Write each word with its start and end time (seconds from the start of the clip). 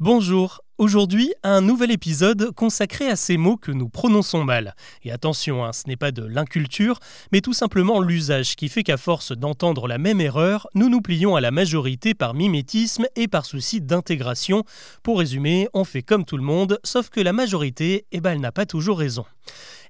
Bonjour, 0.00 0.60
aujourd'hui 0.78 1.34
un 1.42 1.60
nouvel 1.60 1.90
épisode 1.90 2.52
consacré 2.52 3.08
à 3.08 3.16
ces 3.16 3.36
mots 3.36 3.56
que 3.56 3.72
nous 3.72 3.88
prononçons 3.88 4.44
mal. 4.44 4.74
Et 5.02 5.12
attention, 5.12 5.64
hein, 5.64 5.72
ce 5.72 5.88
n'est 5.88 5.96
pas 5.96 6.12
de 6.12 6.24
l'inculture, 6.24 7.00
mais 7.32 7.40
tout 7.40 7.52
simplement 7.52 8.00
l'usage 8.00 8.56
qui 8.56 8.68
fait 8.68 8.84
qu'à 8.84 8.96
force 8.96 9.32
d'entendre 9.32 9.88
la 9.88 9.98
même 9.98 10.20
erreur, 10.20 10.68
nous 10.74 10.88
nous 10.88 11.00
plions 11.00 11.36
à 11.36 11.40
la 11.40 11.50
majorité 11.50 12.14
par 12.14 12.34
mimétisme 12.34 13.06
et 13.16 13.28
par 13.28 13.44
souci 13.44 13.80
d'intégration. 13.80 14.64
Pour 15.02 15.18
résumer, 15.18 15.68
on 15.74 15.84
fait 15.84 16.02
comme 16.02 16.24
tout 16.24 16.36
le 16.36 16.44
monde, 16.44 16.78
sauf 16.84 17.10
que 17.10 17.20
la 17.20 17.32
majorité, 17.32 18.06
eh 18.12 18.20
ben, 18.20 18.32
elle 18.32 18.40
n'a 18.40 18.52
pas 18.52 18.66
toujours 18.66 18.98
raison. 18.98 19.24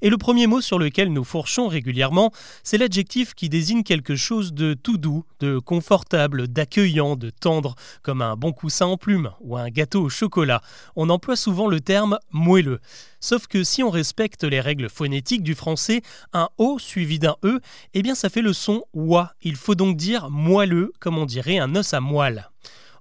Et 0.00 0.10
le 0.10 0.16
premier 0.16 0.46
mot 0.46 0.60
sur 0.60 0.78
lequel 0.78 1.12
nous 1.12 1.24
fourchons 1.24 1.66
régulièrement, 1.66 2.30
c'est 2.62 2.78
l'adjectif 2.78 3.34
qui 3.34 3.48
désigne 3.48 3.82
quelque 3.82 4.14
chose 4.14 4.52
de 4.52 4.74
tout 4.74 4.96
doux, 4.96 5.24
de 5.40 5.58
confortable, 5.58 6.46
d'accueillant, 6.46 7.16
de 7.16 7.30
tendre, 7.30 7.74
comme 8.02 8.22
un 8.22 8.36
bon 8.36 8.52
coussin 8.52 8.86
en 8.86 8.96
plume 8.96 9.30
ou 9.40 9.56
un 9.56 9.68
gâteau 9.68 10.02
au 10.04 10.08
chocolat. 10.08 10.62
On 10.96 11.10
emploie 11.10 11.36
souvent 11.36 11.68
le 11.68 11.80
terme 11.80 12.18
moelleux. 12.30 12.80
Sauf 13.20 13.46
que 13.46 13.64
si 13.64 13.82
on 13.82 13.90
respecte 13.90 14.44
les 14.44 14.60
règles 14.60 14.88
phonétiques 14.88 15.42
du 15.42 15.54
français, 15.54 16.02
un 16.32 16.48
O 16.58 16.78
suivi 16.78 17.18
d'un 17.18 17.36
E, 17.44 17.60
eh 17.94 18.02
bien 18.02 18.14
ça 18.14 18.28
fait 18.28 18.42
le 18.42 18.52
son 18.52 18.84
OA. 18.94 19.34
Il 19.42 19.56
faut 19.56 19.74
donc 19.74 19.96
dire 19.96 20.30
moelleux, 20.30 20.92
comme 21.00 21.18
on 21.18 21.26
dirait 21.26 21.58
un 21.58 21.74
os 21.74 21.94
à 21.94 22.00
moelle. 22.00 22.48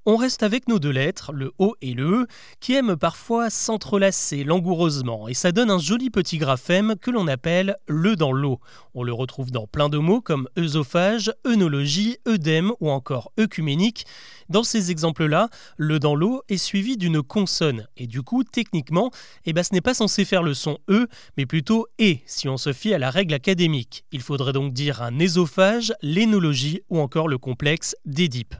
On 0.09 0.15
reste 0.15 0.41
avec 0.41 0.69
nos 0.69 0.79
deux 0.79 0.91
lettres, 0.91 1.33
le 1.33 1.51
O 1.59 1.75
et 1.81 1.93
le 1.93 2.21
E, 2.21 2.27
qui 2.61 2.75
aiment 2.75 2.95
parfois 2.95 3.49
s'entrelacer 3.49 4.45
langoureusement, 4.45 5.27
et 5.27 5.33
ça 5.33 5.51
donne 5.51 5.69
un 5.69 5.79
joli 5.79 6.09
petit 6.09 6.37
graphème 6.37 6.95
que 6.95 7.11
l'on 7.11 7.27
appelle 7.27 7.75
le 7.89 8.15
dans 8.15 8.31
l'eau. 8.31 8.61
On 8.93 9.03
le 9.03 9.11
retrouve 9.11 9.51
dans 9.51 9.67
plein 9.67 9.89
de 9.89 9.97
mots 9.97 10.21
comme 10.21 10.47
œsophage, 10.57 11.33
œnologie, 11.45 12.19
œdème 12.25 12.71
ou 12.79 12.89
encore 12.89 13.33
œcuménique. 13.37 14.05
Dans 14.47 14.63
ces 14.63 14.91
exemples-là, 14.91 15.49
le 15.75 15.99
dans 15.99 16.15
l'eau 16.15 16.41
est 16.47 16.55
suivi 16.55 16.95
d'une 16.95 17.21
consonne, 17.21 17.85
et 17.97 18.07
du 18.07 18.21
coup, 18.21 18.45
techniquement, 18.45 19.11
eh 19.43 19.51
ben, 19.51 19.61
ce 19.61 19.73
n'est 19.73 19.81
pas 19.81 19.93
censé 19.93 20.23
faire 20.23 20.41
le 20.41 20.53
son 20.53 20.77
E, 20.89 21.07
mais 21.35 21.45
plutôt 21.45 21.85
E, 21.99 22.15
si 22.25 22.47
on 22.47 22.55
se 22.55 22.71
fie 22.71 22.93
à 22.93 22.97
la 22.97 23.11
règle 23.11 23.33
académique. 23.33 24.05
Il 24.13 24.21
faudrait 24.21 24.53
donc 24.53 24.71
dire 24.71 25.01
un 25.01 25.19
ésophage, 25.19 25.93
l'énologie 26.01 26.79
ou 26.89 27.01
encore 27.01 27.27
le 27.27 27.37
complexe 27.37 27.97
d'Édipe. 28.05 28.55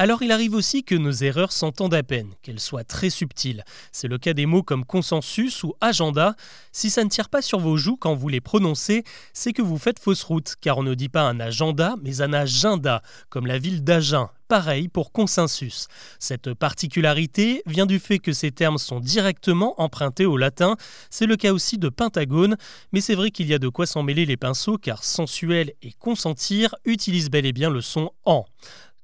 Alors 0.00 0.22
il 0.22 0.30
arrive 0.30 0.54
aussi 0.54 0.84
que 0.84 0.94
nos 0.94 1.10
erreurs 1.10 1.50
s'entendent 1.50 1.94
à 1.94 2.04
peine, 2.04 2.30
qu'elles 2.42 2.60
soient 2.60 2.84
très 2.84 3.10
subtiles. 3.10 3.64
C'est 3.90 4.06
le 4.06 4.16
cas 4.16 4.32
des 4.32 4.46
mots 4.46 4.62
comme 4.62 4.84
consensus 4.84 5.64
ou 5.64 5.74
agenda. 5.80 6.36
Si 6.70 6.88
ça 6.88 7.02
ne 7.02 7.08
tire 7.08 7.28
pas 7.28 7.42
sur 7.42 7.58
vos 7.58 7.76
joues 7.76 7.96
quand 7.96 8.14
vous 8.14 8.28
les 8.28 8.40
prononcez, 8.40 9.02
c'est 9.32 9.52
que 9.52 9.60
vous 9.60 9.76
faites 9.76 9.98
fausse 9.98 10.22
route, 10.22 10.54
car 10.60 10.78
on 10.78 10.84
ne 10.84 10.94
dit 10.94 11.08
pas 11.08 11.22
un 11.22 11.40
agenda, 11.40 11.96
mais 12.00 12.20
un 12.20 12.32
agenda, 12.32 13.02
comme 13.28 13.48
la 13.48 13.58
ville 13.58 13.82
d'Agen. 13.82 14.30
Pareil 14.46 14.86
pour 14.86 15.10
consensus. 15.10 15.88
Cette 16.20 16.54
particularité 16.54 17.62
vient 17.66 17.84
du 17.84 17.98
fait 17.98 18.20
que 18.20 18.32
ces 18.32 18.52
termes 18.52 18.78
sont 18.78 19.00
directement 19.00 19.78
empruntés 19.80 20.26
au 20.26 20.36
latin. 20.36 20.76
C'est 21.10 21.26
le 21.26 21.36
cas 21.36 21.52
aussi 21.52 21.76
de 21.76 21.88
pentagone, 21.88 22.56
mais 22.92 23.00
c'est 23.00 23.16
vrai 23.16 23.32
qu'il 23.32 23.48
y 23.48 23.52
a 23.52 23.58
de 23.58 23.68
quoi 23.68 23.84
s'en 23.84 24.04
mêler 24.04 24.26
les 24.26 24.36
pinceaux 24.36 24.78
car 24.78 25.02
sensuel 25.02 25.72
et 25.82 25.92
consentir 25.92 26.76
utilisent 26.84 27.30
bel 27.30 27.46
et 27.46 27.52
bien 27.52 27.68
le 27.68 27.80
son 27.80 28.12
en. 28.24 28.46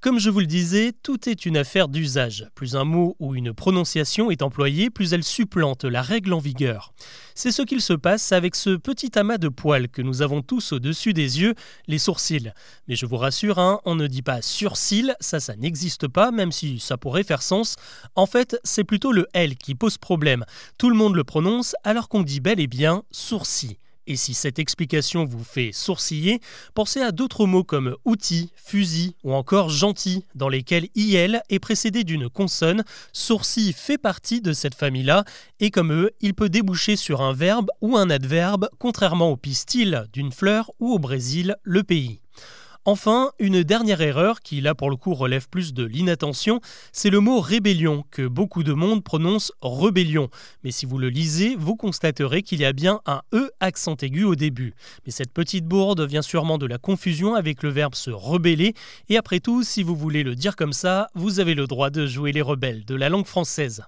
Comme 0.05 0.19
je 0.19 0.28
vous 0.28 0.41
le 0.41 0.47
disais, 0.47 0.92
tout 1.02 1.30
est 1.30 1.47
une 1.47 1.56
affaire 1.56 1.88
d'usage. 1.88 2.47
Plus 2.55 2.77
un 2.77 2.84
mot 2.84 3.16
ou 3.20 3.34
une 3.34 3.55
prononciation 3.55 4.30
est 4.30 4.42
employé, 4.42 4.91
plus 4.91 5.14
elle 5.14 5.24
supplante 5.24 5.84
la 5.84 6.02
règle 6.02 6.34
en 6.34 6.41
vigueur. 6.41 6.92
C'est 7.34 7.50
ce 7.50 7.62
qu'il 7.62 7.80
se 7.80 7.94
passe 7.94 8.30
avec 8.30 8.55
ce 8.55 8.77
petit 8.77 9.19
amas 9.19 9.38
de 9.38 9.48
poils 9.48 9.88
que 9.88 10.02
nous 10.02 10.20
avons 10.20 10.42
tous 10.42 10.72
au-dessus 10.72 11.14
des 11.14 11.41
yeux, 11.41 11.55
les 11.86 11.96
sourcils. 11.96 12.52
Mais 12.86 12.96
je 12.96 13.06
vous 13.06 13.16
rassure, 13.16 13.58
hein, 13.58 13.80
on 13.86 13.94
ne 13.94 14.06
dit 14.06 14.20
pas 14.20 14.42
surcils, 14.42 15.16
ça 15.20 15.41
ça 15.41 15.56
n'existe 15.56 16.06
pas, 16.06 16.30
même 16.33 16.52
si 16.52 16.80
ça 16.80 16.98
pourrait 16.98 17.24
faire 17.24 17.41
sens. 17.41 17.77
En 18.14 18.27
fait, 18.27 18.61
c'est 18.62 18.84
plutôt 18.84 19.11
le 19.11 19.27
L 19.33 19.56
qui 19.56 19.74
pose 19.74 19.96
problème. 19.96 20.44
Tout 20.77 20.91
le 20.91 20.96
monde 20.96 21.14
le 21.14 21.24
prononce 21.24 21.74
alors 21.83 22.11
qu'on 22.11 22.22
dit 22.22 22.41
bel 22.41 22.61
et 22.61 22.66
bien 22.66 23.05
sourcil. 23.11 23.78
Et 24.06 24.16
si 24.16 24.34
cette 24.34 24.58
explication 24.58 25.24
vous 25.24 25.42
fait 25.42 25.72
sourciller, 25.72 26.41
pensez 26.74 27.01
à 27.01 27.12
d'autres 27.12 27.46
mots 27.46 27.64
comme 27.64 27.96
outil, 28.05 28.51
fusil 28.55 29.14
ou 29.24 29.33
encore 29.33 29.70
gentil, 29.70 30.24
dans 30.34 30.48
lesquels 30.48 30.89
IL 30.95 31.42
est 31.48 31.58
précédé 31.58 32.05
d'une 32.05 32.29
consonne. 32.29 32.84
Sourcil 33.12 33.73
fait 33.73 33.98
partie 33.98 34.40
de 34.40 34.52
cette 34.52 34.74
famille-là, 34.74 35.24
et 35.61 35.70
comme 35.70 35.92
eux, 35.92 36.11
il 36.20 36.34
peut 36.34 36.48
déboucher 36.48 36.96
sur 36.96 37.23
un 37.23 37.33
verbe 37.33 37.70
ou 37.80 37.96
un 37.96 38.11
adverbe, 38.11 38.68
contrairement 38.79 39.30
au 39.30 39.36
pistil 39.36 40.06
d'une 40.12 40.33
fleur 40.33 40.70
ou 40.80 40.92
au 40.92 40.98
Brésil, 40.98 41.56
le 41.62 41.83
pays. 41.83 42.23
Enfin, 42.86 43.30
une 43.39 43.62
dernière 43.62 44.02
erreur 44.02 44.42
qui 44.42 44.61
là 44.61 44.74
pour 44.74 44.90
le 44.90 44.96
coup 44.96 45.14
relève 45.14 45.48
plus 45.48 45.72
de 45.72 45.84
l'inattention, 45.84 46.61
c'est 46.92 47.08
le 47.08 47.18
mot 47.18 47.40
rébellion 47.40 48.05
que 48.11 48.27
beaucoup 48.27 48.62
de 48.62 48.74
monde 48.74 49.02
prononce 49.02 49.52
rébellion. 49.62 50.28
Mais 50.64 50.70
si 50.70 50.84
vous 50.84 50.98
le 50.98 51.08
lisez, 51.08 51.56
vous 51.56 51.77
constaterez 51.77 52.42
qu'il 52.42 52.61
y 52.61 52.67
a 52.67 52.74
bien 52.74 53.00
un 53.06 53.23
E 53.33 53.50
accent 53.61 53.96
aigu 54.02 54.24
au 54.24 54.34
début. 54.34 54.74
Mais 55.06 55.12
cette 55.12 55.33
petite 55.33 55.64
bourde 55.64 56.02
vient 56.02 56.20
sûrement 56.20 56.58
de 56.58 56.67
la 56.67 56.77
confusion 56.77 57.34
avec 57.34 57.62
le 57.62 57.70
verbe 57.70 57.94
se 57.94 58.11
rebeller. 58.11 58.74
Et 59.08 59.17
après 59.17 59.40
tout, 59.40 59.62
si 59.62 59.83
vous 59.83 59.96
voulez 59.96 60.23
le 60.23 60.34
dire 60.34 60.55
comme 60.55 60.74
ça, 60.74 61.08
vous 61.14 61.40
avez 61.40 61.55
le 61.55 61.67
droit 61.67 61.89
de 61.89 62.06
jouer 62.06 62.33
les 62.33 62.42
rebelles 62.42 62.84
de 62.84 62.94
la 62.94 63.08
langue 63.08 63.27
française. 63.27 63.83